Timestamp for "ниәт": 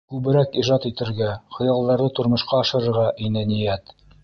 3.55-3.97